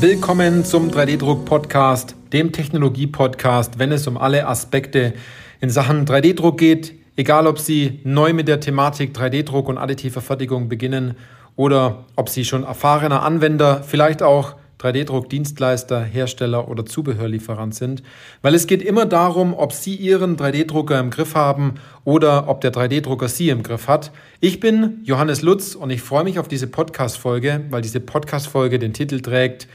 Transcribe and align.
Willkommen 0.00 0.64
zum 0.64 0.90
3D-Druck-Podcast, 0.90 2.16
dem 2.32 2.52
Technologie-Podcast, 2.52 3.78
wenn 3.78 3.92
es 3.92 4.06
um 4.06 4.16
alle 4.16 4.46
Aspekte 4.46 5.12
in 5.60 5.68
Sachen 5.68 6.06
3D-Druck 6.06 6.56
geht, 6.56 6.94
egal 7.16 7.46
ob 7.46 7.58
Sie 7.58 8.00
neu 8.02 8.32
mit 8.32 8.48
der 8.48 8.60
Thematik 8.60 9.14
3D-Druck 9.14 9.68
und 9.68 9.76
additive 9.76 10.22
Fertigung 10.22 10.70
beginnen 10.70 11.16
oder 11.54 12.06
ob 12.16 12.30
Sie 12.30 12.46
schon 12.46 12.64
erfahrener 12.64 13.22
Anwender, 13.22 13.82
vielleicht 13.82 14.22
auch 14.22 14.54
3D-Druck-Dienstleister, 14.80 16.02
Hersteller 16.02 16.68
oder 16.68 16.86
Zubehörlieferant 16.86 17.74
sind, 17.74 18.02
weil 18.40 18.54
es 18.54 18.66
geht 18.66 18.80
immer 18.80 19.04
darum, 19.04 19.52
ob 19.52 19.74
Sie 19.74 19.96
Ihren 19.96 20.38
3D-Drucker 20.38 20.98
im 20.98 21.10
Griff 21.10 21.34
haben 21.34 21.74
oder 22.04 22.48
ob 22.48 22.62
der 22.62 22.72
3D-Drucker 22.72 23.28
Sie 23.28 23.50
im 23.50 23.62
Griff 23.62 23.86
hat. 23.86 24.12
Ich 24.40 24.60
bin 24.60 25.02
Johannes 25.04 25.42
Lutz 25.42 25.74
und 25.74 25.90
ich 25.90 26.00
freue 26.00 26.24
mich 26.24 26.38
auf 26.38 26.48
diese 26.48 26.68
Podcast-Folge, 26.68 27.66
weil 27.68 27.82
diese 27.82 28.00
Podcast-Folge 28.00 28.78
den 28.78 28.94
Titel 28.94 29.20
trägt, 29.20 29.68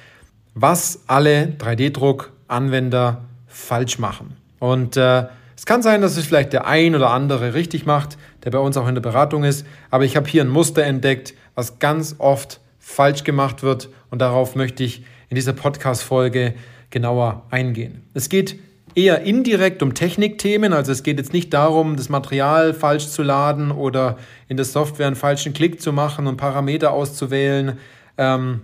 was 0.55 1.03
alle 1.05 1.53
3D-Druck-Anwender 1.59 3.25
falsch 3.45 3.99
machen. 3.99 4.37
Und 4.59 4.97
äh, 4.97 5.25
es 5.55 5.65
kann 5.65 5.83
sein, 5.83 6.01
dass 6.01 6.17
es 6.17 6.25
vielleicht 6.25 6.53
der 6.53 6.65
ein 6.65 6.95
oder 6.95 7.11
andere 7.11 7.53
richtig 7.53 7.85
macht, 7.85 8.17
der 8.43 8.51
bei 8.51 8.59
uns 8.59 8.77
auch 8.77 8.87
in 8.87 8.95
der 8.95 9.01
Beratung 9.01 9.43
ist, 9.43 9.65
aber 9.91 10.05
ich 10.05 10.15
habe 10.15 10.27
hier 10.27 10.43
ein 10.43 10.49
Muster 10.49 10.83
entdeckt, 10.83 11.33
was 11.53 11.79
ganz 11.79 12.15
oft 12.17 12.61
falsch 12.79 13.23
gemacht 13.23 13.63
wird 13.63 13.89
und 14.09 14.19
darauf 14.19 14.55
möchte 14.55 14.83
ich 14.83 15.03
in 15.29 15.35
dieser 15.35 15.53
Podcast-Folge 15.53 16.55
genauer 16.89 17.43
eingehen. 17.49 18.03
Es 18.13 18.29
geht 18.29 18.59
eher 18.95 19.23
indirekt 19.23 19.83
um 19.83 19.93
Technikthemen, 19.93 20.71
also 20.71 20.91
es 20.91 21.03
geht 21.03 21.17
jetzt 21.17 21.33
nicht 21.33 21.53
darum, 21.53 21.97
das 21.97 22.09
Material 22.09 22.73
falsch 22.73 23.07
zu 23.07 23.23
laden 23.23 23.71
oder 23.71 24.17
in 24.47 24.55
der 24.55 24.65
Software 24.65 25.07
einen 25.07 25.17
falschen 25.17 25.53
Klick 25.53 25.81
zu 25.81 25.91
machen 25.91 26.27
und 26.27 26.37
Parameter 26.37 26.93
auszuwählen 26.93 27.77
ähm, 28.17 28.61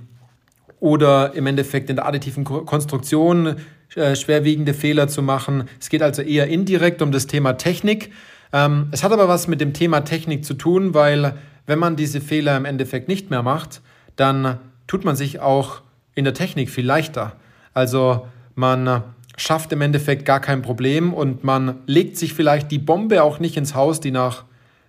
oder 0.81 1.33
im 1.35 1.47
Endeffekt 1.47 1.89
in 1.89 1.95
der 1.95 2.05
additiven 2.05 2.43
Konstruktion 2.43 3.55
äh, 3.95 4.15
schwerwiegende 4.15 4.73
Fehler 4.73 5.07
zu 5.07 5.21
machen. 5.21 5.65
Es 5.79 5.89
geht 5.89 6.01
also 6.01 6.21
eher 6.21 6.47
indirekt 6.47 7.01
um 7.01 7.13
das 7.13 7.27
Thema 7.27 7.53
Technik. 7.53 8.11
Ähm, 8.51 8.89
es 8.91 9.03
hat 9.03 9.13
aber 9.13 9.29
was 9.29 9.47
mit 9.47 9.61
dem 9.61 9.73
Thema 9.73 10.01
Technik 10.01 10.43
zu 10.43 10.55
tun, 10.55 10.93
weil 10.93 11.35
wenn 11.67 11.77
man 11.79 11.95
diese 11.95 12.19
Fehler 12.19 12.57
im 12.57 12.65
Endeffekt 12.65 13.07
nicht 13.07 13.29
mehr 13.29 13.43
macht, 13.43 13.81
dann 14.15 14.57
tut 14.87 15.05
man 15.05 15.15
sich 15.15 15.39
auch 15.39 15.81
in 16.15 16.25
der 16.25 16.33
Technik 16.33 16.69
viel 16.69 16.85
leichter. 16.85 17.33
Also 17.73 18.27
man 18.55 19.03
schafft 19.37 19.71
im 19.71 19.81
Endeffekt 19.81 20.25
gar 20.25 20.39
kein 20.39 20.63
Problem 20.63 21.13
und 21.13 21.43
man 21.43 21.75
legt 21.85 22.17
sich 22.17 22.33
vielleicht 22.33 22.71
die 22.71 22.79
Bombe 22.79 23.23
auch 23.23 23.39
nicht 23.39 23.55
ins 23.55 23.75
Haus, 23.75 23.99
die 23.99 24.11
nach 24.11 24.45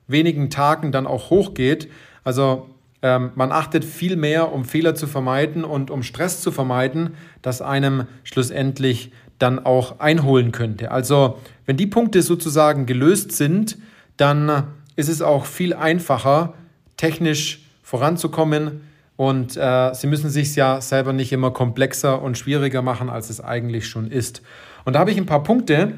wenigen 0.08 0.48
Tagen 0.48 0.90
dann 0.90 1.06
auch 1.06 1.28
hochgeht. 1.28 1.88
Also 2.24 2.71
ähm, 3.02 3.30
man 3.34 3.52
achtet 3.52 3.84
viel 3.84 4.16
mehr, 4.16 4.52
um 4.52 4.64
Fehler 4.64 4.94
zu 4.94 5.06
vermeiden 5.06 5.64
und 5.64 5.90
um 5.90 6.02
Stress 6.02 6.40
zu 6.40 6.50
vermeiden, 6.50 7.14
das 7.42 7.60
einem 7.60 8.06
schlussendlich 8.24 9.12
dann 9.38 9.58
auch 9.58 10.00
einholen 10.00 10.52
könnte. 10.52 10.90
Also 10.90 11.38
wenn 11.66 11.76
die 11.76 11.86
Punkte 11.86 12.22
sozusagen 12.22 12.86
gelöst 12.86 13.32
sind, 13.32 13.76
dann 14.16 14.64
ist 14.94 15.08
es 15.08 15.20
auch 15.20 15.46
viel 15.46 15.74
einfacher, 15.74 16.54
technisch 16.96 17.60
voranzukommen, 17.82 18.82
und 19.16 19.56
äh, 19.56 19.94
sie 19.94 20.06
müssen 20.08 20.30
sich 20.30 20.54
ja 20.56 20.80
selber 20.80 21.12
nicht 21.12 21.32
immer 21.32 21.52
komplexer 21.52 22.22
und 22.22 22.38
schwieriger 22.38 22.82
machen, 22.82 23.10
als 23.10 23.30
es 23.30 23.40
eigentlich 23.40 23.86
schon 23.86 24.10
ist. 24.10 24.42
Und 24.84 24.94
da 24.94 24.98
habe 24.98 25.10
ich 25.10 25.16
ein 25.16 25.26
paar 25.26 25.42
Punkte 25.42 25.92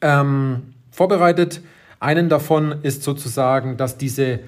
ähm, 0.00 0.74
vorbereitet. 0.90 1.60
Einen 2.00 2.28
davon 2.28 2.74
ist 2.82 3.02
sozusagen, 3.04 3.76
dass 3.76 3.96
diese 3.96 4.40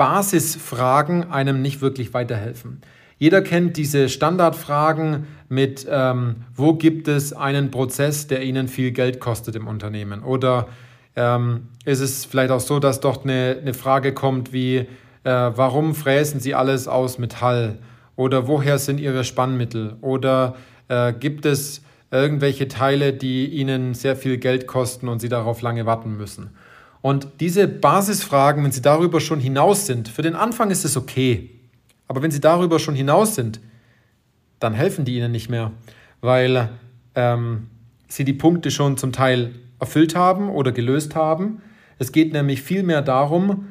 Basisfragen 0.00 1.30
einem 1.30 1.60
nicht 1.60 1.82
wirklich 1.82 2.14
weiterhelfen. 2.14 2.80
Jeder 3.18 3.42
kennt 3.42 3.76
diese 3.76 4.08
Standardfragen 4.08 5.26
mit, 5.50 5.86
ähm, 5.90 6.36
wo 6.54 6.72
gibt 6.72 7.06
es 7.06 7.34
einen 7.34 7.70
Prozess, 7.70 8.26
der 8.26 8.42
Ihnen 8.42 8.68
viel 8.68 8.92
Geld 8.92 9.20
kostet 9.20 9.56
im 9.56 9.66
Unternehmen? 9.66 10.22
Oder 10.22 10.68
ähm, 11.16 11.68
ist 11.84 12.00
es 12.00 12.24
vielleicht 12.24 12.50
auch 12.50 12.60
so, 12.60 12.78
dass 12.80 13.00
dort 13.00 13.24
eine, 13.24 13.58
eine 13.60 13.74
Frage 13.74 14.14
kommt 14.14 14.54
wie, 14.54 14.76
äh, 14.76 14.86
warum 15.24 15.94
fräsen 15.94 16.40
Sie 16.40 16.54
alles 16.54 16.88
aus 16.88 17.18
Metall? 17.18 17.76
Oder 18.16 18.48
woher 18.48 18.78
sind 18.78 19.00
Ihre 19.00 19.22
Spannmittel? 19.22 19.96
Oder 20.00 20.56
äh, 20.88 21.12
gibt 21.12 21.44
es 21.44 21.82
irgendwelche 22.10 22.68
Teile, 22.68 23.12
die 23.12 23.48
Ihnen 23.48 23.92
sehr 23.92 24.16
viel 24.16 24.38
Geld 24.38 24.66
kosten 24.66 25.08
und 25.08 25.20
Sie 25.20 25.28
darauf 25.28 25.60
lange 25.60 25.84
warten 25.84 26.16
müssen? 26.16 26.52
Und 27.02 27.28
diese 27.40 27.66
Basisfragen, 27.66 28.62
wenn 28.64 28.72
Sie 28.72 28.82
darüber 28.82 29.20
schon 29.20 29.40
hinaus 29.40 29.86
sind, 29.86 30.08
für 30.08 30.22
den 30.22 30.34
Anfang 30.34 30.70
ist 30.70 30.84
es 30.84 30.96
okay. 30.96 31.50
Aber 32.06 32.22
wenn 32.22 32.30
Sie 32.30 32.40
darüber 32.40 32.78
schon 32.78 32.94
hinaus 32.94 33.34
sind, 33.34 33.60
dann 34.58 34.74
helfen 34.74 35.04
die 35.04 35.16
Ihnen 35.16 35.32
nicht 35.32 35.48
mehr, 35.48 35.72
weil 36.20 36.68
ähm, 37.14 37.68
Sie 38.08 38.24
die 38.24 38.34
Punkte 38.34 38.70
schon 38.70 38.96
zum 38.96 39.12
Teil 39.12 39.54
erfüllt 39.78 40.14
haben 40.14 40.50
oder 40.50 40.72
gelöst 40.72 41.14
haben. 41.14 41.62
Es 41.98 42.12
geht 42.12 42.32
nämlich 42.32 42.62
vielmehr 42.62 43.00
darum, 43.00 43.68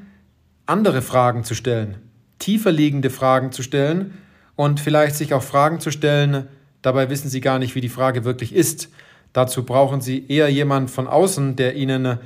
andere 0.66 1.02
Fragen 1.02 1.44
zu 1.44 1.54
stellen, 1.54 1.98
tiefer 2.40 2.72
liegende 2.72 3.10
Fragen 3.10 3.52
zu 3.52 3.62
stellen 3.64 4.14
und 4.56 4.80
vielleicht 4.80 5.16
sich 5.16 5.34
auch 5.34 5.44
Fragen 5.44 5.80
zu 5.80 5.92
stellen, 5.92 6.48
dabei 6.82 7.10
wissen 7.10 7.30
Sie 7.30 7.42
gar 7.42 7.60
nicht, 7.60 7.76
wie 7.76 7.82
die 7.82 7.90
Frage 7.90 8.24
wirklich 8.24 8.54
ist. 8.54 8.90
Dazu 9.34 9.64
brauchen 9.64 10.02
Sie 10.02 10.28
eher 10.28 10.50
jemand 10.50 10.90
von 10.90 11.08
außen, 11.08 11.56
der 11.56 11.76
Ihnen 11.76 12.20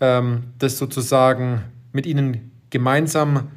ähm, 0.00 0.44
das 0.58 0.78
sozusagen 0.78 1.62
mit 1.92 2.06
Ihnen 2.06 2.50
gemeinsam 2.70 3.48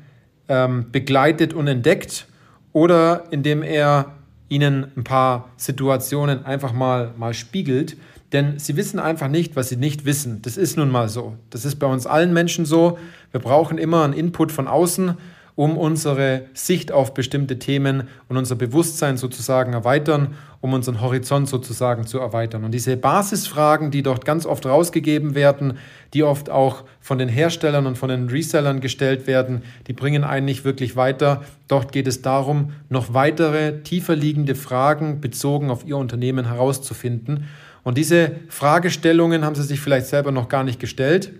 ähm, 0.47 0.91
begleitet 0.91 1.53
und 1.53 1.67
entdeckt 1.67 2.27
oder 2.73 3.25
indem 3.31 3.63
er 3.63 4.13
Ihnen 4.49 4.87
ein 4.95 5.03
paar 5.03 5.49
Situationen 5.57 6.45
einfach 6.45 6.73
mal, 6.73 7.13
mal 7.17 7.33
spiegelt 7.33 7.97
denn 8.31 8.59
sie 8.59 8.77
wissen 8.77 8.99
einfach 8.99 9.27
nicht, 9.27 9.55
was 9.55 9.69
sie 9.69 9.75
nicht 9.75 10.05
wissen. 10.05 10.41
Das 10.41 10.57
ist 10.57 10.77
nun 10.77 10.91
mal 10.91 11.09
so. 11.09 11.35
Das 11.49 11.65
ist 11.65 11.77
bei 11.77 11.87
uns 11.87 12.05
allen 12.05 12.33
Menschen 12.33 12.65
so. 12.65 12.99
Wir 13.31 13.39
brauchen 13.39 13.77
immer 13.77 14.03
einen 14.03 14.13
Input 14.13 14.51
von 14.51 14.67
außen, 14.67 15.17
um 15.59 15.77
unsere 15.77 16.43
Sicht 16.53 16.93
auf 16.93 17.13
bestimmte 17.13 17.59
Themen 17.59 18.07
und 18.29 18.37
unser 18.37 18.55
Bewusstsein 18.55 19.17
sozusagen 19.17 19.73
erweitern, 19.73 20.35
um 20.61 20.71
unseren 20.71 21.01
Horizont 21.01 21.49
sozusagen 21.49 22.07
zu 22.07 22.17
erweitern. 22.17 22.63
Und 22.63 22.71
diese 22.71 22.95
Basisfragen, 22.95 23.91
die 23.91 24.01
dort 24.01 24.23
ganz 24.23 24.45
oft 24.45 24.65
rausgegeben 24.65 25.35
werden, 25.35 25.77
die 26.13 26.23
oft 26.23 26.49
auch 26.49 26.85
von 27.01 27.17
den 27.17 27.27
Herstellern 27.27 27.87
und 27.87 27.97
von 27.97 28.07
den 28.07 28.29
Resellern 28.29 28.79
gestellt 28.79 29.27
werden, 29.27 29.63
die 29.87 29.91
bringen 29.91 30.23
einen 30.23 30.45
nicht 30.45 30.63
wirklich 30.63 30.95
weiter. 30.95 31.41
Dort 31.67 31.91
geht 31.91 32.07
es 32.07 32.21
darum, 32.21 32.71
noch 32.87 33.13
weitere 33.13 33.81
tiefer 33.81 34.15
liegende 34.15 34.55
Fragen 34.55 35.19
bezogen 35.19 35.71
auf 35.71 35.85
Ihr 35.85 35.97
Unternehmen 35.97 36.45
herauszufinden. 36.45 37.47
Und 37.83 37.97
diese 37.97 38.31
Fragestellungen 38.47 39.43
haben 39.43 39.55
sie 39.55 39.63
sich 39.63 39.81
vielleicht 39.81 40.05
selber 40.05 40.31
noch 40.31 40.47
gar 40.47 40.63
nicht 40.63 40.79
gestellt 40.79 41.33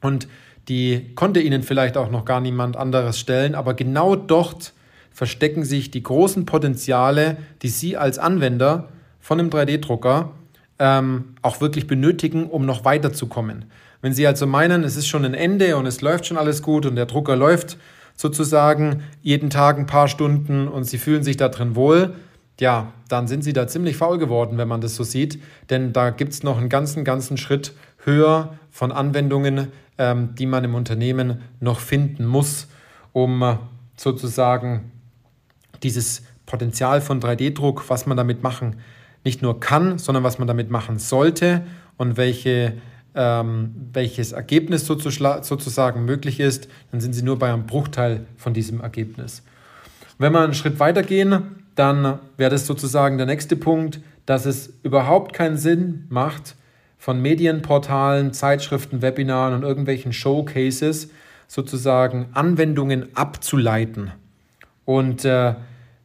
und 0.00 0.28
die 0.68 1.14
konnte 1.14 1.40
ihnen 1.40 1.62
vielleicht 1.62 1.96
auch 1.96 2.10
noch 2.10 2.24
gar 2.24 2.40
niemand 2.40 2.76
anderes 2.76 3.18
stellen, 3.18 3.54
aber 3.54 3.74
genau 3.74 4.16
dort 4.16 4.72
verstecken 5.10 5.64
sich 5.64 5.90
die 5.90 6.02
großen 6.02 6.46
Potenziale, 6.46 7.36
die 7.62 7.68
Sie 7.68 7.96
als 7.96 8.18
Anwender 8.18 8.88
von 9.20 9.38
einem 9.38 9.50
3D-Drucker 9.50 10.32
ähm, 10.78 11.34
auch 11.42 11.60
wirklich 11.60 11.86
benötigen, 11.86 12.46
um 12.46 12.64
noch 12.64 12.84
weiterzukommen. 12.84 13.66
Wenn 14.00 14.14
Sie 14.14 14.26
also 14.26 14.46
meinen, 14.46 14.84
es 14.84 14.96
ist 14.96 15.06
schon 15.06 15.24
ein 15.24 15.34
Ende 15.34 15.76
und 15.76 15.86
es 15.86 16.00
läuft 16.00 16.26
schon 16.26 16.38
alles 16.38 16.62
gut 16.62 16.86
und 16.86 16.96
der 16.96 17.06
Drucker 17.06 17.36
läuft 17.36 17.76
sozusagen 18.16 19.02
jeden 19.22 19.50
Tag 19.50 19.78
ein 19.78 19.86
paar 19.86 20.08
Stunden 20.08 20.68
und 20.68 20.84
Sie 20.84 20.98
fühlen 20.98 21.22
sich 21.22 21.36
da 21.36 21.48
drin 21.48 21.76
wohl, 21.76 22.14
ja, 22.60 22.92
dann 23.08 23.26
sind 23.26 23.42
sie 23.42 23.52
da 23.52 23.66
ziemlich 23.66 23.96
faul 23.96 24.18
geworden, 24.18 24.58
wenn 24.58 24.68
man 24.68 24.80
das 24.80 24.94
so 24.94 25.04
sieht. 25.04 25.42
Denn 25.70 25.92
da 25.92 26.10
gibt 26.10 26.32
es 26.32 26.42
noch 26.42 26.58
einen 26.58 26.68
ganzen, 26.68 27.04
ganzen 27.04 27.36
Schritt 27.36 27.72
höher 28.04 28.56
von 28.70 28.92
Anwendungen, 28.92 29.72
die 30.34 30.46
man 30.46 30.64
im 30.64 30.74
Unternehmen 30.74 31.42
noch 31.60 31.80
finden 31.80 32.26
muss, 32.26 32.68
um 33.12 33.42
äh, 33.42 33.56
sozusagen 33.96 34.90
dieses 35.82 36.22
Potenzial 36.46 37.00
von 37.00 37.20
3D-Druck, 37.20 37.88
was 37.88 38.06
man 38.06 38.16
damit 38.16 38.42
machen, 38.42 38.76
nicht 39.24 39.42
nur 39.42 39.60
kann, 39.60 39.98
sondern 39.98 40.24
was 40.24 40.38
man 40.38 40.48
damit 40.48 40.70
machen 40.70 40.98
sollte 40.98 41.62
und 41.96 42.16
welche, 42.16 42.74
ähm, 43.14 43.74
welches 43.92 44.32
Ergebnis 44.32 44.86
sozusagen 44.86 46.04
möglich 46.04 46.40
ist, 46.40 46.68
dann 46.90 47.00
sind 47.00 47.12
sie 47.12 47.22
nur 47.22 47.38
bei 47.38 47.52
einem 47.52 47.66
Bruchteil 47.66 48.26
von 48.36 48.54
diesem 48.54 48.80
Ergebnis. 48.80 49.42
Wenn 50.18 50.32
wir 50.32 50.40
einen 50.40 50.54
Schritt 50.54 50.80
weitergehen, 50.80 51.56
dann 51.74 52.18
wäre 52.36 52.50
das 52.50 52.66
sozusagen 52.66 53.16
der 53.16 53.26
nächste 53.26 53.56
Punkt, 53.56 54.00
dass 54.26 54.46
es 54.46 54.74
überhaupt 54.82 55.32
keinen 55.32 55.56
Sinn 55.56 56.06
macht, 56.08 56.56
von 57.02 57.20
Medienportalen, 57.20 58.32
Zeitschriften, 58.32 59.02
Webinaren 59.02 59.54
und 59.54 59.64
irgendwelchen 59.64 60.12
Showcases 60.12 61.10
sozusagen 61.48 62.28
Anwendungen 62.32 63.08
abzuleiten 63.16 64.12
und 64.84 65.24
äh, 65.24 65.56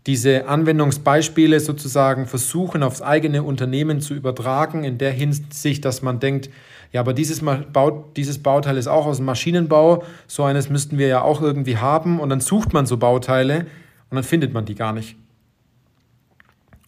diese 0.07 0.47
Anwendungsbeispiele 0.47 1.59
sozusagen 1.59 2.25
versuchen 2.25 2.81
aufs 2.81 3.03
eigene 3.03 3.43
Unternehmen 3.43 4.01
zu 4.01 4.15
übertragen, 4.15 4.83
in 4.83 4.97
der 4.97 5.11
Hinsicht, 5.11 5.85
dass 5.85 6.01
man 6.01 6.19
denkt, 6.19 6.49
ja, 6.91 7.01
aber 7.01 7.13
dieses, 7.13 7.43
Bau, 7.43 8.09
dieses 8.15 8.41
Bauteil 8.41 8.75
ist 8.75 8.87
auch 8.87 9.05
aus 9.05 9.17
dem 9.17 9.27
Maschinenbau, 9.27 10.03
so 10.25 10.45
eines 10.45 10.71
müssten 10.71 10.97
wir 10.97 11.07
ja 11.07 11.21
auch 11.21 11.43
irgendwie 11.43 11.77
haben 11.77 12.19
und 12.19 12.31
dann 12.31 12.39
sucht 12.39 12.73
man 12.73 12.87
so 12.87 12.97
Bauteile 12.97 13.67
und 14.09 14.15
dann 14.15 14.23
findet 14.23 14.51
man 14.51 14.65
die 14.65 14.73
gar 14.73 14.93
nicht. 14.93 15.15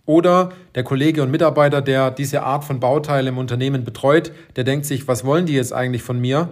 Oder 0.09 0.49
der 0.73 0.83
Kollege 0.83 1.21
und 1.21 1.29
Mitarbeiter, 1.29 1.83
der 1.83 2.09
diese 2.09 2.41
Art 2.41 2.63
von 2.63 2.79
Bauteile 2.79 3.29
im 3.29 3.37
Unternehmen 3.37 3.83
betreut, 3.83 4.31
der 4.55 4.63
denkt 4.63 4.87
sich, 4.87 5.07
was 5.07 5.23
wollen 5.23 5.45
die 5.45 5.53
jetzt 5.53 5.71
eigentlich 5.71 6.01
von 6.01 6.19
mir? 6.19 6.49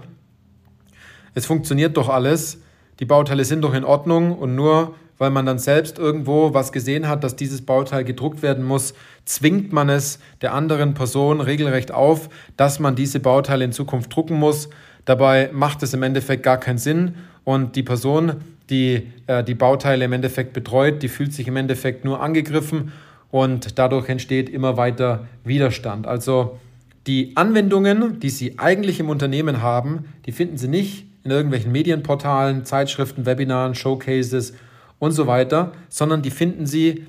Es 1.34 1.48
funktioniert 1.48 1.98
doch 1.98 2.08
alles, 2.08 2.62
die 3.00 3.06
Bauteile 3.06 3.46
sind 3.46 3.64
doch 3.64 3.74
in 3.74 3.84
Ordnung 3.84 4.38
und 4.38 4.54
nur 4.54 4.94
weil 5.18 5.32
man 5.32 5.48
dann 5.48 5.58
selbst 5.58 5.98
irgendwo 5.98 6.54
was 6.54 6.72
gesehen 6.72 7.08
hat, 7.08 7.24
dass 7.24 7.36
dieses 7.36 7.66
Bauteil 7.66 8.04
gedruckt 8.04 8.44
werden 8.44 8.64
muss, 8.64 8.94
zwingt 9.26 9.74
man 9.74 9.90
es 9.90 10.20
der 10.44 10.54
anderen 10.54 10.94
Person 10.94 11.42
regelrecht 11.42 11.92
auf, 11.92 12.30
dass 12.58 12.78
man 12.78 12.96
diese 12.96 13.20
Bauteile 13.20 13.66
in 13.66 13.72
Zukunft 13.72 14.16
drucken 14.16 14.38
muss. 14.38 14.70
Dabei 15.06 15.50
macht 15.52 15.82
es 15.82 15.96
im 15.96 16.04
Endeffekt 16.04 16.44
gar 16.44 16.60
keinen 16.60 16.78
Sinn 16.78 17.16
und 17.44 17.76
die 17.76 17.82
Person, 17.82 18.34
die 18.70 19.12
äh, 19.26 19.44
die 19.44 19.56
Bauteile 19.56 20.06
im 20.06 20.14
Endeffekt 20.14 20.54
betreut, 20.54 21.02
die 21.02 21.08
fühlt 21.08 21.34
sich 21.34 21.48
im 21.48 21.56
Endeffekt 21.56 22.06
nur 22.06 22.22
angegriffen 22.22 22.92
und 23.32 23.78
dadurch 23.78 24.10
entsteht 24.10 24.50
immer 24.50 24.78
weiter 24.78 25.28
Widerstand. 25.44 26.08
Also 26.08 26.60
die 27.08 27.34
Anwendungen, 27.36 28.20
die 28.20 28.30
Sie 28.30 28.60
eigentlich 28.60 29.00
im 29.00 29.10
Unternehmen 29.10 29.62
haben, 29.62 30.06
die 30.26 30.32
finden 30.32 30.58
Sie 30.58 30.68
nicht 30.68 31.06
in 31.24 31.32
irgendwelchen 31.32 31.72
Medienportalen, 31.72 32.66
Zeitschriften, 32.66 33.26
Webinaren, 33.26 33.76
Showcases 33.76 34.54
und 35.00 35.12
so 35.12 35.28
weiter, 35.28 35.74
sondern 35.90 36.22
die 36.22 36.32
finden 36.32 36.66
Sie 36.66 37.06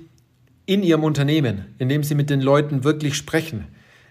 in 0.67 0.83
Ihrem 0.83 1.05
Unternehmen, 1.05 1.67
indem 1.79 2.03
Sie 2.03 2.15
mit 2.15 2.31
den 2.31 2.41
Leuten 2.41 2.85
wirklich 2.85 3.15
sprechen, 3.15 3.67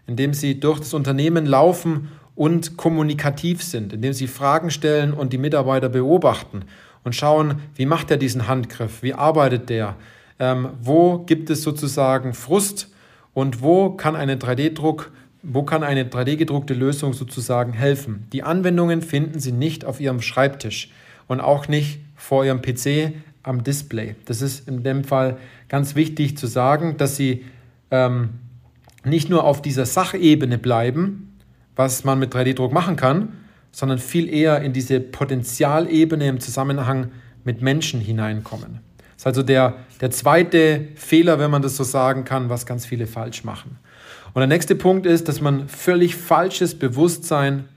indem 0.07 0.33
Sie 0.33 0.59
durch 0.59 0.80
das 0.80 0.94
Unternehmen 0.94 1.45
laufen 1.45 2.09
und 2.36 2.77
kommunikativ 2.77 3.63
sind, 3.63 3.94
indem 3.94 4.13
Sie 4.13 4.27
Fragen 4.27 4.71
stellen 4.71 5.13
und 5.13 5.33
die 5.33 5.38
Mitarbeiter 5.38 5.89
beobachten 5.89 6.63
und 7.04 7.15
schauen, 7.15 7.62
wie 7.75 7.86
macht 7.86 8.12
er 8.12 8.18
diesen 8.18 8.48
Handgriff, 8.48 9.04
wie 9.04 9.13
arbeitet 9.13 9.69
der, 9.69 9.95
ähm, 10.39 10.69
wo 10.81 11.19
gibt 11.19 11.49
es 11.49 11.63
sozusagen 11.63 12.33
Frust 12.33 12.89
und 13.33 13.61
wo 13.61 13.91
kann 13.91 14.15
eine 14.15 14.35
3D-Druck, 14.35 15.11
wo 15.43 15.63
kann 15.63 15.83
eine 15.83 16.05
3D-gedruckte 16.05 16.73
Lösung 16.73 17.13
sozusagen 17.13 17.73
helfen. 17.73 18.27
Die 18.33 18.43
Anwendungen 18.43 19.01
finden 19.01 19.39
Sie 19.39 19.51
nicht 19.51 19.85
auf 19.85 19.99
Ihrem 19.99 20.21
Schreibtisch 20.21 20.91
und 21.27 21.39
auch 21.39 21.67
nicht 21.67 21.99
vor 22.15 22.45
Ihrem 22.45 22.61
PC 22.61 23.13
am 23.43 23.63
Display. 23.63 24.15
Das 24.25 24.41
ist 24.41 24.67
in 24.67 24.83
dem 24.83 25.03
Fall 25.03 25.37
ganz 25.69 25.95
wichtig 25.95 26.37
zu 26.37 26.47
sagen, 26.47 26.97
dass 26.97 27.15
Sie 27.15 27.45
ähm, 27.91 28.29
nicht 29.05 29.29
nur 29.29 29.43
auf 29.43 29.61
dieser 29.61 29.85
Sachebene 29.85 30.57
bleiben, 30.57 31.37
was 31.75 32.03
man 32.03 32.19
mit 32.19 32.33
3D-Druck 32.33 32.73
machen 32.73 32.95
kann, 32.95 33.33
sondern 33.71 33.99
viel 33.99 34.27
eher 34.27 34.61
in 34.61 34.73
diese 34.73 34.99
Potenzialebene 34.99 36.27
im 36.27 36.39
Zusammenhang 36.39 37.11
mit 37.43 37.61
Menschen 37.61 38.01
hineinkommen. 38.01 38.79
Das 39.17 39.23
ist 39.23 39.27
also 39.27 39.43
der, 39.43 39.75
der 39.99 40.11
zweite 40.11 40.89
Fehler, 40.95 41.39
wenn 41.39 41.49
man 41.49 41.63
das 41.63 41.75
so 41.75 41.83
sagen 41.83 42.23
kann, 42.23 42.49
was 42.49 42.67
ganz 42.67 42.85
viele 42.85 43.07
falsch 43.07 43.43
machen. 43.43 43.79
Und 44.33 44.41
der 44.41 44.47
nächste 44.47 44.75
Punkt 44.75 45.07
ist, 45.07 45.27
dass 45.27 45.41
man 45.41 45.67
völlig 45.67 46.15
falsches 46.15 46.77
Bewusstsein 46.77 47.67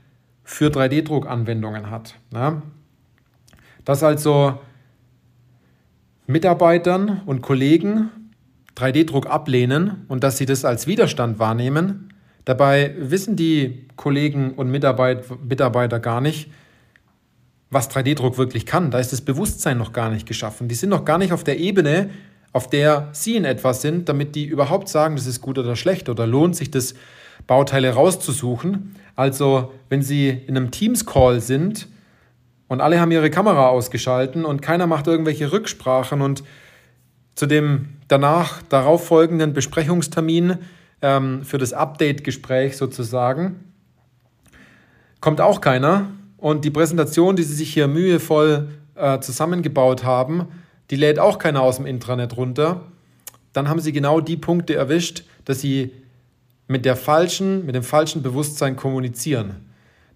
für 0.43 0.69
3D-Druck-Anwendungen 0.69 1.89
hat. 1.89 2.15
Ja? 2.31 2.61
Dass 3.85 4.03
also 4.03 4.59
Mitarbeitern 6.27 7.23
und 7.25 7.41
Kollegen 7.41 8.11
3D-Druck 8.77 9.25
ablehnen 9.25 10.05
und 10.07 10.23
dass 10.23 10.37
sie 10.37 10.45
das 10.45 10.63
als 10.63 10.85
Widerstand 10.85 11.39
wahrnehmen. 11.39 12.13
Dabei 12.45 12.93
wissen 12.99 13.35
die 13.35 13.87
Kollegen 13.95 14.53
und 14.53 14.69
Mitarbeiter 14.69 15.99
gar 15.99 16.21
nicht, 16.21 16.51
was 17.71 17.89
3D-Druck 17.89 18.37
wirklich 18.37 18.65
kann. 18.65 18.91
Da 18.91 18.99
ist 18.99 19.11
das 19.11 19.21
Bewusstsein 19.21 19.77
noch 19.77 19.93
gar 19.93 20.09
nicht 20.09 20.27
geschaffen. 20.27 20.67
Die 20.67 20.75
sind 20.75 20.89
noch 20.89 21.05
gar 21.05 21.17
nicht 21.17 21.33
auf 21.33 21.43
der 21.43 21.59
Ebene, 21.59 22.09
auf 22.53 22.69
der 22.69 23.09
sie 23.13 23.37
in 23.37 23.45
etwas 23.45 23.81
sind, 23.81 24.09
damit 24.09 24.35
die 24.35 24.45
überhaupt 24.45 24.89
sagen, 24.89 25.15
das 25.15 25.25
ist 25.25 25.41
gut 25.41 25.57
oder 25.57 25.75
schlecht 25.75 26.09
oder 26.09 26.27
lohnt 26.27 26.55
sich 26.55 26.69
das, 26.69 26.93
Bauteile 27.47 27.91
rauszusuchen. 27.93 28.95
Also 29.15 29.71
wenn 29.89 30.01
sie 30.01 30.29
in 30.29 30.55
einem 30.55 30.71
Teams-Call 30.71 31.41
sind 31.41 31.87
und 32.67 32.81
alle 32.81 32.99
haben 32.99 33.11
ihre 33.11 33.29
Kamera 33.29 33.67
ausgeschalten 33.67 34.45
und 34.45 34.61
keiner 34.61 34.87
macht 34.87 35.07
irgendwelche 35.07 35.51
Rücksprachen 35.51 36.21
und 36.21 36.43
zu 37.35 37.45
dem 37.45 37.89
danach 38.07 38.61
darauf 38.63 39.05
folgenden 39.05 39.53
Besprechungstermin 39.53 40.57
ähm, 41.01 41.43
für 41.43 41.57
das 41.57 41.73
Update-Gespräch 41.73 42.77
sozusagen 42.77 43.71
kommt 45.19 45.39
auch 45.39 45.61
keiner, 45.61 46.07
und 46.41 46.65
die 46.65 46.71
Präsentation, 46.71 47.35
die 47.35 47.43
Sie 47.43 47.53
sich 47.53 47.71
hier 47.71 47.87
mühevoll 47.87 48.69
äh, 48.95 49.19
zusammengebaut 49.19 50.03
haben, 50.03 50.47
die 50.89 50.95
lädt 50.95 51.19
auch 51.19 51.37
keiner 51.37 51.61
aus 51.61 51.77
dem 51.77 51.85
Intranet 51.85 52.35
runter. 52.35 52.81
Dann 53.53 53.69
haben 53.69 53.79
Sie 53.79 53.93
genau 53.93 54.19
die 54.19 54.37
Punkte 54.37 54.73
erwischt, 54.73 55.23
dass 55.45 55.61
Sie 55.61 55.91
mit 56.67 56.83
der 56.83 56.95
falschen, 56.95 57.65
mit 57.65 57.75
dem 57.75 57.83
falschen 57.83 58.23
Bewusstsein 58.23 58.75
kommunizieren. 58.75 59.57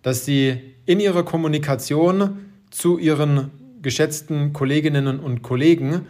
Dass 0.02 0.26
Sie 0.26 0.60
in 0.86 1.00
Ihrer 1.00 1.24
Kommunikation 1.24 2.40
zu 2.72 2.98
Ihren 2.98 3.52
geschätzten 3.84 4.52
Kolleginnen 4.52 5.20
und 5.20 5.44
Kollegen 5.44 6.08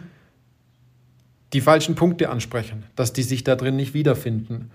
die 1.52 1.60
falschen 1.60 1.94
Punkte 1.94 2.30
ansprechen, 2.30 2.84
dass 2.96 3.12
die 3.12 3.22
sich 3.22 3.44
da 3.44 3.54
drin 3.54 3.76
nicht 3.76 3.92
wiederfinden. 3.92 4.70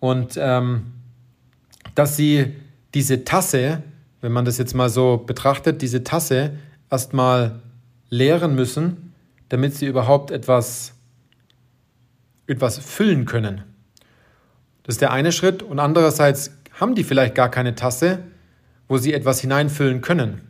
Und 0.00 0.34
ähm, 0.36 0.92
dass 1.94 2.18
Sie 2.18 2.52
diese 2.92 3.24
Tasse, 3.24 3.82
wenn 4.22 4.32
man 4.32 4.46
das 4.46 4.56
jetzt 4.56 4.74
mal 4.74 4.88
so 4.88 5.18
betrachtet, 5.18 5.82
diese 5.82 6.04
Tasse 6.04 6.52
erstmal 6.90 7.60
leeren 8.08 8.54
müssen, 8.54 9.12
damit 9.50 9.74
sie 9.74 9.86
überhaupt 9.86 10.30
etwas, 10.30 10.94
etwas 12.46 12.78
füllen 12.78 13.26
können. 13.26 13.62
Das 14.84 14.94
ist 14.94 15.00
der 15.02 15.12
eine 15.12 15.32
Schritt. 15.32 15.62
Und 15.62 15.78
andererseits 15.78 16.52
haben 16.80 16.94
die 16.94 17.04
vielleicht 17.04 17.34
gar 17.34 17.50
keine 17.50 17.74
Tasse, 17.74 18.20
wo 18.88 18.96
sie 18.96 19.12
etwas 19.12 19.40
hineinfüllen 19.40 20.00
können. 20.00 20.40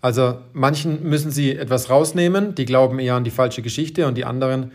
Also 0.00 0.38
manchen 0.52 1.08
müssen 1.08 1.30
sie 1.30 1.56
etwas 1.56 1.88
rausnehmen, 1.90 2.54
die 2.54 2.64
glauben 2.64 2.98
eher 2.98 3.14
an 3.14 3.24
die 3.24 3.30
falsche 3.30 3.62
Geschichte 3.62 4.06
und 4.06 4.16
die 4.16 4.24
anderen, 4.24 4.72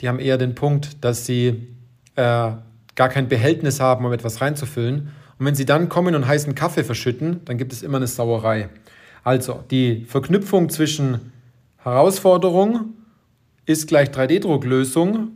die 0.00 0.08
haben 0.08 0.18
eher 0.18 0.38
den 0.38 0.54
Punkt, 0.54 1.04
dass 1.04 1.24
sie 1.26 1.68
äh, 2.16 2.52
gar 2.94 3.08
kein 3.08 3.28
Behältnis 3.28 3.80
haben, 3.80 4.04
um 4.04 4.12
etwas 4.12 4.40
reinzufüllen. 4.40 5.12
Und 5.38 5.46
wenn 5.46 5.54
sie 5.54 5.66
dann 5.66 5.88
kommen 5.88 6.14
und 6.14 6.26
heißen 6.26 6.54
Kaffee 6.54 6.84
verschütten, 6.84 7.40
dann 7.44 7.58
gibt 7.58 7.72
es 7.72 7.82
immer 7.82 7.98
eine 7.98 8.06
Sauerei. 8.06 8.68
Also 9.22 9.64
die 9.70 10.04
Verknüpfung 10.06 10.68
zwischen 10.70 11.32
Herausforderung 11.78 12.94
ist 13.66 13.88
gleich 13.88 14.10
3D-Drucklösung, 14.10 15.32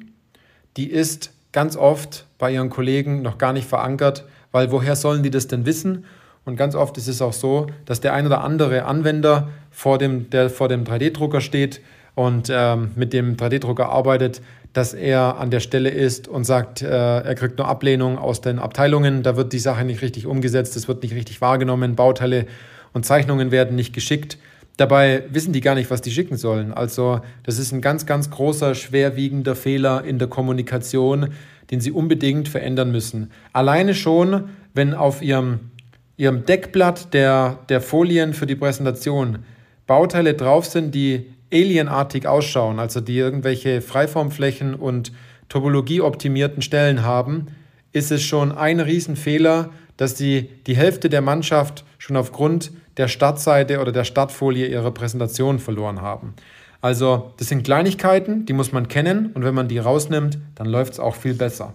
die 0.77 0.91
ist 0.91 1.33
ganz 1.53 1.77
oft 1.77 2.27
bei 2.39 2.53
ihren 2.53 2.71
Kollegen 2.71 3.23
noch 3.23 3.39
gar 3.39 3.53
nicht 3.53 3.69
verankert, 3.69 4.25
weil 4.53 4.71
woher 4.71 4.97
sollen 4.97 5.23
die 5.23 5.31
das 5.31 5.49
denn 5.49 5.67
wissen? 5.67 6.05
Und 6.45 6.57
ganz 6.57 6.75
oft 6.75 6.97
ist 6.97 7.09
es 7.09 7.21
auch 7.21 7.33
so, 7.33 7.67
dass 7.85 8.01
der 8.01 8.15
ein 8.15 8.27
oder 8.27 8.43
andere 8.43 8.85
Anwender 8.85 9.49
vor 9.71 9.99
dem, 9.99 10.31
der 10.31 10.49
vor 10.51 10.69
dem 10.69 10.85
3D-Drucker 10.85 11.41
steht 11.41 11.81
und 12.15 12.49
ähm, 12.51 12.93
mit 12.97 13.13
dem 13.13 13.37
3D-Drucker 13.37 13.89
arbeitet, 13.89 14.41
dass 14.73 14.95
er 14.95 15.39
an 15.39 15.51
der 15.51 15.61
Stelle 15.61 15.91
ist 15.91 16.29
und 16.29 16.45
sagt, 16.45 16.83
äh, 16.83 16.87
er 16.89 17.35
kriegt 17.35 17.59
nur 17.59 17.67
Ablehnung 17.67 18.19
aus 18.19 18.41
den 18.41 18.59
Abteilungen, 18.59 19.23
da 19.23 19.37
wird 19.37 19.53
die 19.53 19.59
Sache 19.59 19.85
nicht 19.85 20.03
richtig 20.03 20.27
umgesetzt, 20.27 20.77
es 20.77 20.87
wird 20.87 21.03
nicht 21.03 21.15
richtig 21.15 21.41
wahrgenommen, 21.41 21.97
Bauteile 21.97 22.47
und 22.93 23.05
Zeichnungen 23.05 23.51
werden 23.51 23.75
nicht 23.77 23.93
geschickt. 23.93 24.39
Dabei 24.77 25.25
wissen 25.31 25.53
die 25.53 25.61
gar 25.61 25.75
nicht, 25.75 25.91
was 25.91 26.01
die 26.01 26.11
schicken 26.11 26.37
sollen. 26.37 26.73
Also 26.73 27.21
das 27.43 27.59
ist 27.59 27.73
ein 27.73 27.83
ganz, 27.83 28.07
ganz 28.07 28.31
großer, 28.31 28.75
schwerwiegender 28.75 29.55
Fehler 29.55 30.05
in 30.05 30.19
der 30.19 30.29
Kommunikation, 30.29 31.35
den 31.71 31.81
sie 31.81 31.93
unbedingt 31.93 32.49
verändern 32.49 32.91
müssen. 32.91 33.31
Alleine 33.53 33.95
schon, 33.95 34.49
wenn 34.73 34.95
auf 34.95 35.21
ihrem, 35.21 35.71
ihrem 36.17 36.47
Deckblatt 36.47 37.13
der, 37.13 37.59
der 37.69 37.81
Folien 37.81 38.33
für 38.33 38.47
die 38.47 38.57
Präsentation 38.57 39.41
Bauteile 39.87 40.35
drauf 40.35 40.67
sind, 40.67 40.95
die 40.95 41.27
alienartig 41.53 42.27
ausschauen, 42.27 42.79
also 42.79 43.01
die 43.01 43.17
irgendwelche 43.17 43.81
Freiformflächen 43.81 44.75
und 44.75 45.13
topologieoptimierten 45.49 46.63
Stellen 46.63 47.03
haben, 47.03 47.49
ist 47.93 48.13
es 48.13 48.23
schon 48.23 48.53
ein 48.53 48.81
Riesenfehler, 48.81 49.71
dass 49.97 50.15
die, 50.15 50.49
die 50.67 50.77
Hälfte 50.77 51.11
der 51.11 51.21
Mannschaft 51.21 51.85
schon 51.99 52.17
aufgrund 52.17 52.73
der 52.97 53.09
Startseite 53.09 53.81
oder 53.81 53.93
der 53.93 54.05
Startfolie 54.05 54.67
ihre 54.67 54.93
Präsentation 54.93 55.59
verloren 55.59 56.01
haben. 56.01 56.35
Also 56.81 57.35
das 57.37 57.49
sind 57.49 57.65
Kleinigkeiten, 57.65 58.47
die 58.47 58.53
muss 58.53 58.73
man 58.73 58.89
kennen 58.89 59.33
und 59.35 59.45
wenn 59.45 59.55
man 59.55 59.69
die 59.69 59.79
rausnimmt, 59.79 60.39
dann 60.55 60.67
läuft 60.67 60.95
es 60.95 61.01
auch 61.01 61.15
viel 61.15 61.35
besser. 61.35 61.75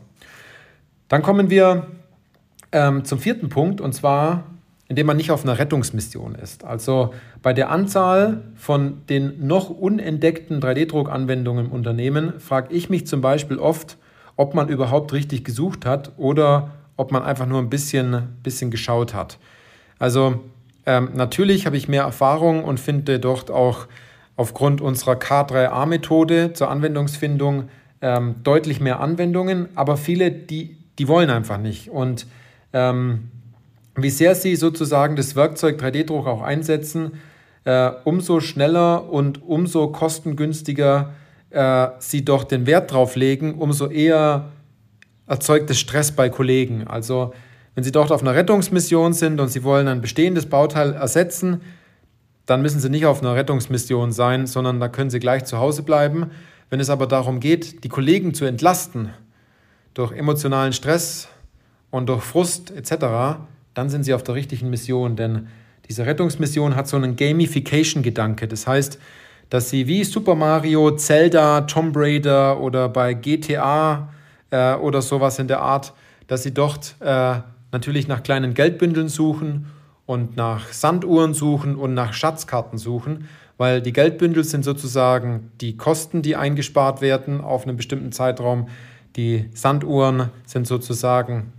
Dann 1.08 1.22
kommen 1.22 1.50
wir 1.50 1.88
ähm, 2.72 3.06
zum 3.06 3.20
vierten 3.20 3.50
Punkt 3.50 3.82
und 3.82 3.94
zwar 3.94 4.44
indem 4.88 5.08
man 5.08 5.18
nicht 5.18 5.32
auf 5.32 5.44
einer 5.44 5.58
Rettungsmission 5.58 6.36
ist. 6.36 6.64
Also 6.64 7.14
bei 7.42 7.54
der 7.54 7.72
Anzahl 7.72 8.44
von 8.56 9.06
den 9.10 9.48
noch 9.48 9.70
unentdeckten 9.70 10.62
3D-Druckanwendungen 10.62 11.66
im 11.66 11.72
Unternehmen 11.72 12.40
frage 12.40 12.74
ich 12.74 12.90
mich 12.90 13.08
zum 13.08 13.22
Beispiel 13.22 13.58
oft, 13.58 13.98
ob 14.36 14.54
man 14.54 14.70
überhaupt 14.70 15.14
richtig 15.14 15.44
gesucht 15.44 15.86
hat 15.86 16.12
oder 16.18 16.72
ob 16.98 17.12
man 17.12 17.24
einfach 17.24 17.48
nur 17.48 17.60
ein 17.60 17.70
bisschen, 17.70 18.38
bisschen 18.44 18.70
geschaut 18.70 19.14
hat. 19.14 19.40
Also 19.98 20.42
ähm, 20.86 21.10
natürlich 21.14 21.66
habe 21.66 21.78
ich 21.78 21.88
mehr 21.88 22.04
Erfahrung 22.04 22.64
und 22.64 22.80
finde 22.80 23.20
dort 23.20 23.50
auch 23.50 23.88
aufgrund 24.36 24.82
unserer 24.82 25.14
K3A-Methode 25.14 26.54
zur 26.54 26.70
Anwendungsfindung 26.70 27.70
ähm, 28.02 28.36
deutlich 28.44 28.80
mehr 28.80 29.00
Anwendungen, 29.00 29.70
aber 29.76 29.98
viele, 29.98 30.30
die, 30.32 30.78
die 31.00 31.08
wollen 31.08 31.30
einfach 31.30 31.58
nicht. 31.58 31.90
Und 31.90 32.28
ähm, 32.74 33.32
wie 33.96 34.10
sehr 34.10 34.36
sie 34.36 34.56
sozusagen 34.56 35.16
das 35.16 35.36
Werkzeug 35.36 35.82
3D-Druck 35.82 36.28
auch 36.28 36.42
einsetzen, 36.42 37.14
äh, 37.64 37.92
umso 38.04 38.40
schneller 38.40 39.10
und 39.10 39.42
umso 39.44 39.88
kostengünstiger 39.88 41.14
äh, 41.50 41.88
sie 42.00 42.26
doch 42.26 42.44
den 42.44 42.66
Wert 42.66 42.92
drauf 42.92 43.16
legen, 43.16 43.56
umso 43.56 43.88
eher 43.88 44.52
erzeugt 45.28 45.70
es 45.70 45.80
Stress 45.80 46.12
bei 46.12 46.30
Kollegen. 46.30 46.88
Also 46.88 47.34
wenn 47.74 47.84
sie 47.84 47.92
dort 47.92 48.12
auf 48.12 48.22
einer 48.22 48.36
Rettungsmission 48.36 49.14
sind 49.14 49.40
und 49.40 49.50
sie 49.50 49.64
wollen 49.64 49.88
ein 49.88 50.02
bestehendes 50.02 50.46
Bauteil 50.46 50.94
ersetzen, 50.94 51.62
dann 52.46 52.62
müssen 52.62 52.80
sie 52.80 52.90
nicht 52.90 53.06
auf 53.06 53.22
einer 53.22 53.36
Rettungsmission 53.36 54.12
sein, 54.12 54.48
sondern 54.48 54.80
da 54.80 54.88
können 54.88 55.10
sie 55.10 55.20
gleich 55.20 55.46
zu 55.46 55.58
Hause 55.58 55.84
bleiben. 55.84 56.32
Wenn 56.70 56.80
es 56.80 56.90
aber 56.90 57.08
darum 57.08 57.40
geht, 57.40 57.84
die 57.84 57.90
Kollegen 57.90 58.34
zu 58.34 58.46
entlasten 58.46 59.10
durch 59.94 60.12
emotionalen 60.12 60.74
Stress 60.74 61.28
und 61.90 62.08
durch 62.08 62.24
Frust 62.24 62.72
etc., 62.72 63.40
dann 63.76 63.90
sind 63.90 64.04
sie 64.04 64.14
auf 64.14 64.24
der 64.24 64.34
richtigen 64.34 64.72
Mission, 64.72 65.16
denn 65.16 65.48
diese 65.88 66.06
Rettungsmission 66.08 66.76
hat 66.76 66.88
so 66.88 66.98
einen 66.98 67.16
Gamification-Gedanke. 67.16 68.48
Das 68.48 68.66
heißt, 68.66 69.00
dass 69.50 69.70
sie 69.70 69.86
wie 69.88 70.04
Super 70.04 70.34
Mario, 70.34 70.96
Zelda, 70.96 71.62
Tomb 71.62 71.96
Raider 71.96 72.60
oder 72.60 72.90
bei 72.90 73.14
GTA 73.14 74.10
äh, 74.50 74.74
oder 74.74 75.02
sowas 75.04 75.38
in 75.38 75.48
der 75.48 75.62
Art, 75.62 75.94
dass 76.28 76.42
sie 76.42 76.54
dort 76.54 76.96
äh, 77.02 77.36
natürlich 77.72 78.08
nach 78.08 78.24
kleinen 78.24 78.56
Geldbündeln 78.56 79.10
suchen 79.10 79.68
und 80.06 80.36
nach 80.36 80.72
Sanduhren 80.72 81.34
suchen 81.34 81.76
und 81.76 81.94
nach 81.94 82.14
Schatzkarten 82.14 82.78
suchen, 82.78 83.28
weil 83.58 83.82
die 83.82 83.94
Geldbündel 83.94 84.44
sind 84.44 84.64
sozusagen 84.64 85.52
die 85.62 85.78
Kosten, 85.78 86.22
die 86.22 86.36
eingespart 86.36 87.02
werden 87.02 87.42
auf 87.42 87.68
einen 87.68 87.78
bestimmten 87.78 88.12
Zeitraum. 88.12 88.70
Die 89.16 89.50
Sanduhren 89.54 90.30
sind 90.46 90.68
sozusagen 90.68 91.54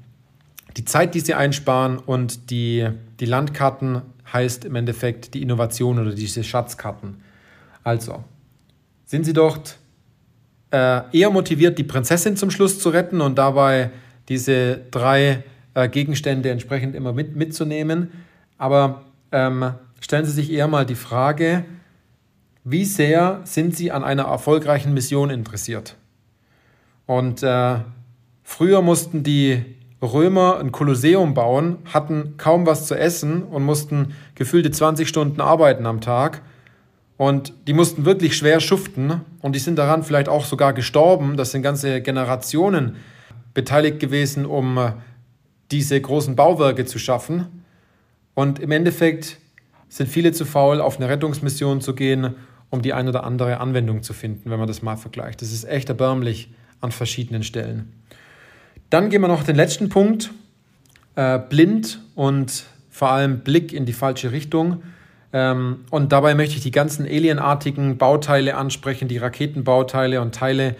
die 0.76 0.84
Zeit, 0.84 1.14
die 1.14 1.20
sie 1.20 1.34
einsparen 1.34 1.98
und 1.98 2.50
die, 2.50 2.88
die 3.18 3.24
Landkarten 3.24 4.02
heißt 4.32 4.64
im 4.64 4.74
Endeffekt 4.74 5.34
die 5.34 5.42
Innovation 5.42 5.98
oder 5.98 6.12
diese 6.12 6.44
Schatzkarten. 6.44 7.22
Also, 7.82 8.24
sind 9.06 9.24
Sie 9.24 9.32
dort 9.32 9.78
äh, 10.72 11.02
eher 11.16 11.30
motiviert, 11.30 11.78
die 11.78 11.84
Prinzessin 11.84 12.36
zum 12.36 12.50
Schluss 12.50 12.80
zu 12.80 12.90
retten 12.90 13.20
und 13.20 13.38
dabei 13.38 13.90
diese 14.28 14.80
drei 14.90 15.44
äh, 15.74 15.88
Gegenstände 15.88 16.50
entsprechend 16.50 16.96
immer 16.96 17.12
mit, 17.12 17.36
mitzunehmen? 17.36 18.10
Aber 18.58 19.04
ähm, 19.30 19.72
stellen 20.00 20.24
Sie 20.24 20.32
sich 20.32 20.50
eher 20.50 20.66
mal 20.66 20.84
die 20.84 20.96
Frage, 20.96 21.64
wie 22.64 22.84
sehr 22.84 23.42
sind 23.44 23.76
Sie 23.76 23.92
an 23.92 24.02
einer 24.02 24.24
erfolgreichen 24.24 24.92
Mission 24.92 25.30
interessiert? 25.30 25.94
Und 27.06 27.44
äh, 27.44 27.76
früher 28.42 28.82
mussten 28.82 29.22
die 29.22 29.75
Römer 30.02 30.58
ein 30.58 30.72
Kolosseum 30.72 31.34
bauen, 31.34 31.78
hatten 31.92 32.34
kaum 32.36 32.66
was 32.66 32.86
zu 32.86 32.94
essen 32.94 33.42
und 33.42 33.64
mussten 33.64 34.14
gefühlte 34.34 34.70
20 34.70 35.08
Stunden 35.08 35.40
arbeiten 35.40 35.86
am 35.86 36.00
Tag. 36.00 36.42
Und 37.16 37.54
die 37.66 37.72
mussten 37.72 38.04
wirklich 38.04 38.36
schwer 38.36 38.60
schuften 38.60 39.22
und 39.40 39.54
die 39.54 39.58
sind 39.58 39.76
daran 39.76 40.02
vielleicht 40.02 40.28
auch 40.28 40.44
sogar 40.44 40.74
gestorben. 40.74 41.38
Das 41.38 41.50
sind 41.52 41.62
ganze 41.62 42.02
Generationen 42.02 42.96
beteiligt 43.54 44.00
gewesen, 44.00 44.44
um 44.44 44.76
äh, 44.76 44.92
diese 45.70 45.98
großen 45.98 46.36
Bauwerke 46.36 46.84
zu 46.84 46.98
schaffen. 46.98 47.64
Und 48.34 48.58
im 48.58 48.70
Endeffekt 48.70 49.38
sind 49.88 50.08
viele 50.10 50.32
zu 50.32 50.44
faul, 50.44 50.82
auf 50.82 50.98
eine 50.98 51.08
Rettungsmission 51.08 51.80
zu 51.80 51.94
gehen, 51.94 52.34
um 52.68 52.82
die 52.82 52.92
ein 52.92 53.08
oder 53.08 53.24
andere 53.24 53.60
Anwendung 53.60 54.02
zu 54.02 54.12
finden, 54.12 54.50
wenn 54.50 54.58
man 54.58 54.68
das 54.68 54.82
mal 54.82 54.96
vergleicht. 54.96 55.40
Das 55.40 55.52
ist 55.52 55.64
echt 55.64 55.88
erbärmlich 55.88 56.52
an 56.82 56.92
verschiedenen 56.92 57.42
Stellen. 57.42 57.92
Dann 58.90 59.10
gehen 59.10 59.20
wir 59.20 59.28
noch 59.28 59.42
den 59.42 59.56
letzten 59.56 59.88
Punkt. 59.88 60.30
Äh, 61.16 61.38
blind 61.38 62.00
und 62.14 62.64
vor 62.90 63.10
allem 63.10 63.40
Blick 63.40 63.72
in 63.72 63.86
die 63.86 63.92
falsche 63.92 64.32
Richtung. 64.32 64.82
Ähm, 65.32 65.84
und 65.90 66.12
dabei 66.12 66.34
möchte 66.34 66.56
ich 66.56 66.62
die 66.62 66.70
ganzen 66.70 67.04
alienartigen 67.04 67.98
Bauteile 67.98 68.56
ansprechen, 68.56 69.08
die 69.08 69.18
Raketenbauteile 69.18 70.20
und 70.20 70.34
Teile, 70.34 70.76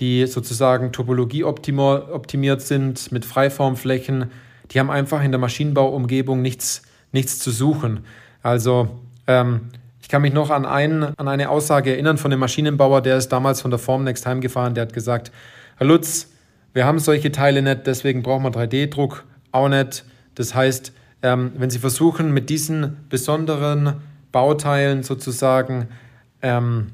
die 0.00 0.26
sozusagen 0.26 0.92
Topologie 0.92 1.44
optimiert 1.44 2.62
sind 2.62 3.10
mit 3.12 3.24
Freiformflächen. 3.24 4.30
Die 4.72 4.80
haben 4.80 4.90
einfach 4.90 5.22
in 5.22 5.30
der 5.30 5.40
Maschinenbauumgebung 5.40 6.42
nichts, 6.42 6.82
nichts 7.12 7.38
zu 7.38 7.50
suchen. 7.50 8.00
Also 8.42 8.88
ähm, 9.26 9.62
ich 10.02 10.08
kann 10.08 10.22
mich 10.22 10.32
noch 10.32 10.50
an, 10.50 10.66
ein, 10.66 11.02
an 11.16 11.28
eine 11.28 11.48
Aussage 11.48 11.92
erinnern 11.92 12.18
von 12.18 12.30
dem 12.30 12.40
Maschinenbauer, 12.40 13.00
der 13.00 13.16
ist 13.16 13.30
damals 13.30 13.60
von 13.60 13.70
der 13.70 13.78
Formnext 13.78 14.26
heimgefahren, 14.26 14.74
der 14.74 14.82
hat 14.82 14.92
gesagt, 14.92 15.32
Herr 15.78 15.86
Lutz, 15.86 16.28
wir 16.76 16.84
haben 16.84 16.98
solche 16.98 17.32
Teile 17.32 17.62
nicht, 17.62 17.86
deswegen 17.86 18.22
brauchen 18.22 18.42
wir 18.42 18.50
3D-Druck 18.50 19.24
auch 19.50 19.70
nicht. 19.70 20.04
Das 20.34 20.54
heißt, 20.54 20.92
ähm, 21.22 21.52
wenn 21.56 21.70
Sie 21.70 21.78
versuchen, 21.78 22.34
mit 22.34 22.50
diesen 22.50 22.98
besonderen 23.08 23.94
Bauteilen 24.30 25.02
sozusagen 25.02 25.88
ähm, 26.42 26.88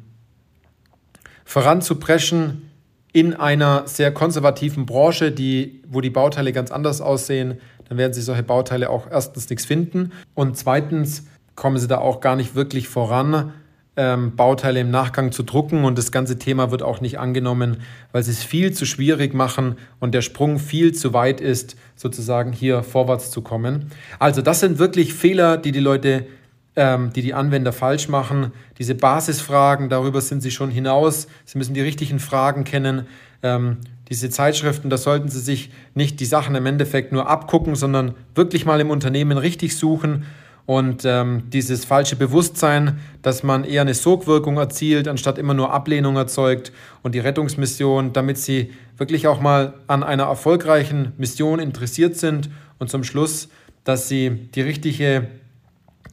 voranzupreschen 1.44 2.70
in 3.12 3.34
einer 3.34 3.88
sehr 3.88 4.14
konservativen 4.14 4.86
Branche, 4.86 5.32
die, 5.32 5.82
wo 5.88 6.00
die 6.00 6.10
Bauteile 6.10 6.52
ganz 6.52 6.70
anders 6.70 7.00
aussehen, 7.00 7.58
dann 7.88 7.98
werden 7.98 8.12
Sie 8.12 8.22
solche 8.22 8.44
Bauteile 8.44 8.88
auch 8.88 9.10
erstens 9.10 9.50
nichts 9.50 9.64
finden 9.64 10.12
und 10.34 10.56
zweitens 10.56 11.26
kommen 11.56 11.78
Sie 11.78 11.88
da 11.88 11.98
auch 11.98 12.20
gar 12.20 12.36
nicht 12.36 12.54
wirklich 12.54 12.86
voran, 12.86 13.52
ähm, 13.96 14.34
Bauteile 14.36 14.80
im 14.80 14.90
Nachgang 14.90 15.32
zu 15.32 15.42
drucken 15.42 15.84
und 15.84 15.98
das 15.98 16.10
ganze 16.12 16.38
Thema 16.38 16.70
wird 16.70 16.82
auch 16.82 17.00
nicht 17.00 17.18
angenommen, 17.18 17.78
weil 18.12 18.22
sie 18.22 18.30
es 18.30 18.42
viel 18.42 18.72
zu 18.72 18.86
schwierig 18.86 19.34
machen 19.34 19.76
und 20.00 20.14
der 20.14 20.22
Sprung 20.22 20.58
viel 20.58 20.92
zu 20.92 21.12
weit 21.12 21.40
ist, 21.40 21.76
sozusagen 21.94 22.52
hier 22.52 22.82
vorwärts 22.82 23.30
zu 23.30 23.42
kommen. 23.42 23.90
Also 24.18 24.40
das 24.40 24.60
sind 24.60 24.78
wirklich 24.78 25.12
Fehler, 25.12 25.58
die 25.58 25.72
die 25.72 25.80
Leute, 25.80 26.26
ähm, 26.74 27.12
die 27.12 27.20
die 27.20 27.34
Anwender 27.34 27.72
falsch 27.72 28.08
machen. 28.08 28.52
Diese 28.78 28.94
Basisfragen, 28.94 29.90
darüber 29.90 30.22
sind 30.22 30.40
sie 30.40 30.50
schon 30.50 30.70
hinaus. 30.70 31.26
Sie 31.44 31.58
müssen 31.58 31.74
die 31.74 31.82
richtigen 31.82 32.18
Fragen 32.18 32.64
kennen. 32.64 33.06
Ähm, 33.42 33.76
diese 34.08 34.30
Zeitschriften, 34.30 34.88
da 34.88 34.96
sollten 34.96 35.28
Sie 35.28 35.40
sich 35.40 35.70
nicht 35.94 36.20
die 36.20 36.24
Sachen 36.24 36.54
im 36.54 36.66
Endeffekt 36.66 37.12
nur 37.12 37.28
abgucken, 37.28 37.74
sondern 37.76 38.14
wirklich 38.34 38.66
mal 38.66 38.80
im 38.80 38.90
Unternehmen 38.90 39.38
richtig 39.38 39.76
suchen 39.76 40.24
und 40.66 41.04
ähm, 41.04 41.44
dieses 41.50 41.84
falsche 41.84 42.16
Bewusstsein, 42.16 43.00
dass 43.22 43.42
man 43.42 43.64
eher 43.64 43.80
eine 43.80 43.94
Sogwirkung 43.94 44.56
erzielt, 44.58 45.08
anstatt 45.08 45.38
immer 45.38 45.54
nur 45.54 45.72
Ablehnung 45.72 46.16
erzeugt 46.16 46.72
und 47.02 47.14
die 47.14 47.18
Rettungsmission, 47.18 48.12
damit 48.12 48.38
sie 48.38 48.72
wirklich 48.96 49.26
auch 49.26 49.40
mal 49.40 49.74
an 49.88 50.02
einer 50.02 50.24
erfolgreichen 50.24 51.12
Mission 51.18 51.58
interessiert 51.58 52.16
sind 52.16 52.48
und 52.78 52.90
zum 52.90 53.02
Schluss, 53.02 53.48
dass 53.84 54.08
sie 54.08 54.30
die 54.54 54.60
richtige, 54.60 55.26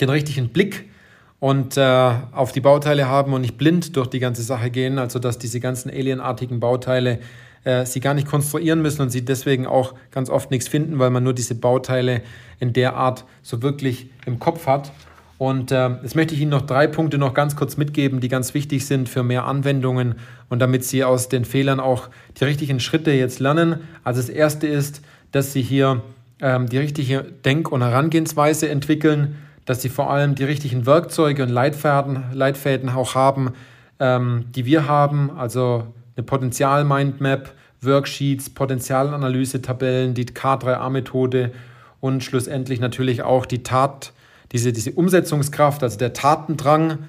den 0.02 0.10
richtigen 0.10 0.50
Blick 0.50 0.90
und 1.40 1.78
äh, 1.78 2.12
auf 2.32 2.52
die 2.52 2.62
Bauteile 2.62 3.08
haben 3.08 3.34
und 3.34 3.42
nicht 3.42 3.58
blind 3.58 3.96
durch 3.96 4.08
die 4.08 4.20
ganze 4.20 4.42
Sache 4.42 4.72
gehen, 4.72 4.98
also 4.98 5.20
dass 5.20 5.38
diese 5.38 5.60
ganzen 5.60 5.90
alienartigen 5.90 6.60
Bauteile 6.60 7.20
äh, 7.64 7.86
sie 7.86 8.00
gar 8.00 8.14
nicht 8.14 8.28
konstruieren 8.28 8.82
müssen 8.82 9.02
und 9.02 9.10
sie 9.10 9.24
deswegen 9.24 9.68
auch 9.68 9.96
ganz 10.12 10.30
oft 10.30 10.52
nichts 10.52 10.68
finden, 10.68 11.00
weil 11.00 11.10
man 11.10 11.24
nur 11.24 11.34
diese 11.34 11.56
Bauteile 11.56 12.22
in 12.60 12.74
der 12.74 12.96
Art 12.96 13.26
so 13.42 13.62
wirklich 13.62 14.10
im 14.26 14.40
Kopf 14.40 14.68
hat. 14.68 14.92
Und 15.40 15.72
äh, 15.72 15.90
jetzt 16.04 16.18
möchte 16.18 16.36
ich 16.36 16.42
Ihnen 16.42 16.52
noch 16.52 16.64
drei 16.64 16.86
Punkte 16.86 17.18
noch 17.18 17.34
ganz 17.34 17.56
kurz 17.56 17.78
mitgeben, 17.78 18.20
die 18.20 18.28
ganz 18.28 18.54
wichtig 18.54 18.86
sind 18.86 19.08
für 19.08 19.24
mehr 19.24 19.46
Anwendungen 19.46 20.16
und 20.50 20.60
damit 20.60 20.84
Sie 20.84 21.06
aus 21.06 21.30
den 21.30 21.46
Fehlern 21.46 21.80
auch 21.80 22.10
die 22.38 22.44
richtigen 22.44 22.82
Schritte 22.82 23.12
jetzt 23.12 23.40
lernen. 23.40 23.80
Also 24.04 24.20
das 24.20 24.30
erste 24.30 24.68
ist, 24.68 25.02
dass 25.32 25.54
Sie 25.54 25.62
hier 25.62 26.02
ähm, 26.42 26.68
die 26.68 26.78
richtige 26.78 27.24
Denk- 27.46 27.72
und 27.72 27.82
Herangehensweise 27.82 28.68
entwickeln, 28.68 29.38
dass 29.64 29.82
Sie 29.82 29.88
vor 29.88 30.12
allem 30.12 30.36
die 30.36 30.44
richtigen 30.44 30.86
Werkzeuge 30.86 31.44
und 31.44 31.50
Leitfäden, 31.50 32.26
Leitfäden 32.34 32.90
auch 32.90 33.16
haben, 33.16 33.54
ähm, 34.02 34.44
die 34.54 34.66
wir 34.66 34.90
haben. 34.90 35.32
Also 35.38 35.86
eine 36.20 36.26
Potenzial-Mindmap, 36.26 37.54
Worksheets, 37.82 38.50
Potenzialanalyse-Tabellen, 38.50 40.14
die 40.14 40.26
K3A-Methode 40.26 41.52
und 42.02 42.24
schlussendlich 42.24 42.82
natürlich 42.82 43.22
auch 43.24 43.46
die 43.46 43.64
Tat, 43.64 44.12
diese, 44.52 44.74
diese 44.74 44.92
Umsetzungskraft, 44.92 45.82
also 45.82 45.98
der 45.98 46.14
Tatendrang, 46.14 47.00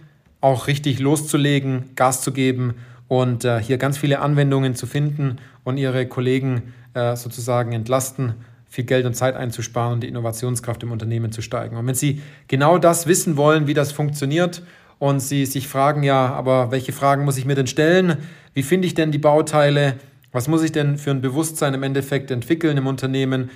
auch 0.40 0.69
richtig 0.69 1.00
loszulegen, 1.00 1.90
Gas 1.97 2.23
zu 2.23 2.33
geben 2.33 2.75
und 3.09 3.45
äh, 3.45 3.61
hier 3.61 3.79
ganz 3.79 3.99
viele 3.99 4.21
Anwendungen 4.21 4.75
zu 4.75 4.87
finden 4.87 5.37
und 5.64 5.76
ihre 5.76 6.07
Kollegen 6.07 6.73
äh, 6.95 7.17
sozusagen 7.17 7.73
entlasten, 7.73 8.35
viel 8.69 8.85
Geld 8.85 9.05
und 9.05 9.14
Zeit 9.14 9.35
einzusparen 9.35 9.95
und 9.95 10.00
die 10.00 10.09
Innovationskraft 10.09 10.83
im 10.85 10.93
Unternehmen 10.93 11.33
zu 11.33 11.43
steigen. 11.43 11.76
Und 11.76 11.87
wenn 11.88 11.97
Sie 11.97 12.23
genau 12.47 12.79
das 12.79 13.09
wissen 13.09 13.37
wollen, 13.37 13.67
wie 13.67 13.75
das 13.75 13.90
funktioniert 13.90 14.62
und 15.00 15.19
Sie 15.19 15.47
sich 15.47 15.66
fragen, 15.66 16.04
ja, 16.04 16.33
aber 16.33 16.71
welche 16.71 16.92
Fragen 16.92 17.25
muss 17.25 17.38
ich 17.38 17.47
mir 17.47 17.57
denn 17.57 17.66
stellen? 17.66 18.19
Wie 18.54 18.62
finde 18.62 18.87
ich 18.87 18.95
denn 18.95 19.11
die 19.11 19.19
Bauteile? 19.19 19.95
Was 20.30 20.47
muss 20.47 20.62
ich 20.62 20.71
denn 20.71 20.99
für 20.99 21.11
ein 21.11 21.23
Bewusstsein 21.23 21.75
im 21.75 21.83
Endeffekt 21.83 22.30
entwickeln 22.30 22.76
im 22.76 22.87
Unternehmen? 22.87 23.50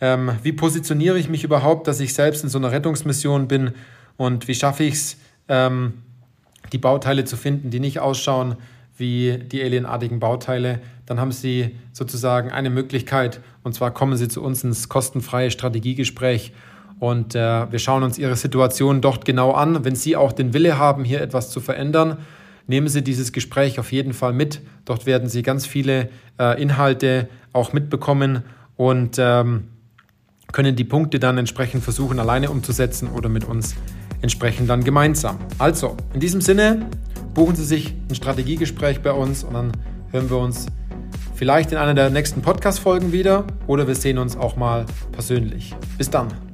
Ähm, 0.00 0.32
wie 0.42 0.52
positioniere 0.52 1.18
ich 1.18 1.28
mich 1.28 1.44
überhaupt, 1.44 1.86
dass 1.86 2.00
ich 2.00 2.12
selbst 2.14 2.42
in 2.42 2.50
so 2.50 2.58
einer 2.58 2.72
Rettungsmission 2.72 3.46
bin? 3.48 3.70
Und 4.16 4.48
wie 4.48 4.54
schaffe 4.56 4.82
ich 4.82 4.94
es, 4.94 5.16
ähm, 5.48 5.94
die 6.72 6.78
Bauteile 6.78 7.24
zu 7.24 7.36
finden, 7.36 7.70
die 7.70 7.80
nicht 7.80 8.00
ausschauen 8.00 8.56
wie 8.96 9.38
die 9.38 9.62
alienartigen 9.62 10.18
Bauteile, 10.18 10.80
dann 11.06 11.20
haben 11.20 11.30
Sie 11.30 11.76
sozusagen 11.92 12.50
eine 12.50 12.70
Möglichkeit 12.70 13.40
und 13.62 13.72
zwar 13.72 13.92
kommen 13.92 14.16
Sie 14.16 14.26
zu 14.26 14.42
uns 14.42 14.64
ins 14.64 14.88
kostenfreie 14.88 15.52
Strategiegespräch 15.52 16.52
und 17.00 17.34
äh, 17.34 17.70
wir 17.70 17.78
schauen 17.78 18.02
uns 18.02 18.18
Ihre 18.18 18.36
Situation 18.36 19.00
dort 19.00 19.24
genau 19.24 19.52
an. 19.52 19.84
Wenn 19.84 19.94
Sie 19.94 20.16
auch 20.16 20.32
den 20.32 20.52
Wille 20.52 20.78
haben, 20.78 21.04
hier 21.04 21.20
etwas 21.20 21.50
zu 21.50 21.60
verändern, 21.60 22.18
nehmen 22.66 22.88
Sie 22.88 23.02
dieses 23.02 23.32
Gespräch 23.32 23.78
auf 23.78 23.92
jeden 23.92 24.12
Fall 24.12 24.32
mit. 24.32 24.60
Dort 24.84 25.06
werden 25.06 25.28
Sie 25.28 25.42
ganz 25.42 25.66
viele 25.66 26.08
äh, 26.38 26.60
Inhalte 26.60 27.28
auch 27.52 27.72
mitbekommen 27.72 28.42
und 28.76 29.16
ähm, 29.18 29.68
können 30.52 30.76
die 30.76 30.84
Punkte 30.84 31.18
dann 31.18 31.38
entsprechend 31.38 31.84
versuchen, 31.84 32.18
alleine 32.18 32.50
umzusetzen 32.50 33.08
oder 33.08 33.28
mit 33.28 33.44
uns 33.44 33.74
entsprechend 34.22 34.68
dann 34.68 34.82
gemeinsam. 34.82 35.38
Also, 35.58 35.96
in 36.14 36.20
diesem 36.20 36.40
Sinne, 36.40 36.86
buchen 37.34 37.54
Sie 37.54 37.64
sich 37.64 37.94
ein 38.08 38.14
Strategiegespräch 38.14 39.00
bei 39.00 39.12
uns 39.12 39.44
und 39.44 39.54
dann 39.54 39.72
hören 40.10 40.30
wir 40.30 40.38
uns 40.38 40.66
vielleicht 41.34 41.70
in 41.70 41.78
einer 41.78 41.94
der 41.94 42.10
nächsten 42.10 42.42
Podcast-Folgen 42.42 43.12
wieder 43.12 43.44
oder 43.66 43.86
wir 43.86 43.94
sehen 43.94 44.18
uns 44.18 44.36
auch 44.36 44.56
mal 44.56 44.86
persönlich. 45.12 45.74
Bis 45.96 46.10
dann. 46.10 46.47